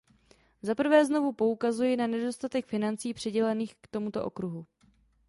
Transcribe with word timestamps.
Zaprvé 0.61 1.05
znovu 1.05 1.33
poukazuji 1.33 1.97
na 1.97 2.07
nedostatek 2.07 2.65
financí 2.65 3.13
přidělených 3.13 3.75
tomuto 3.91 4.25
okruhu. 4.25 4.65